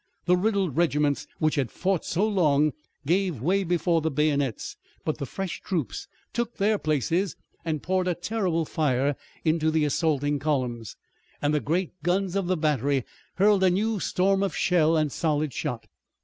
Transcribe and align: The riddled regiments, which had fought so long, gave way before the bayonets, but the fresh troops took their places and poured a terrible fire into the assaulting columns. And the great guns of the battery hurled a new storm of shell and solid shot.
The 0.25 0.35
riddled 0.35 0.75
regiments, 0.77 1.27
which 1.37 1.53
had 1.53 1.69
fought 1.69 2.03
so 2.05 2.27
long, 2.27 2.73
gave 3.05 3.39
way 3.39 3.63
before 3.63 4.01
the 4.01 4.09
bayonets, 4.09 4.75
but 5.05 5.19
the 5.19 5.27
fresh 5.27 5.61
troops 5.61 6.07
took 6.33 6.55
their 6.57 6.79
places 6.79 7.35
and 7.63 7.83
poured 7.83 8.07
a 8.07 8.15
terrible 8.15 8.65
fire 8.65 9.15
into 9.45 9.69
the 9.69 9.85
assaulting 9.85 10.39
columns. 10.39 10.95
And 11.39 11.53
the 11.53 11.59
great 11.59 12.01
guns 12.01 12.35
of 12.35 12.47
the 12.47 12.57
battery 12.57 13.03
hurled 13.35 13.63
a 13.63 13.69
new 13.69 13.99
storm 13.99 14.41
of 14.41 14.55
shell 14.55 14.97
and 14.97 15.11
solid 15.11 15.53
shot. 15.53 15.85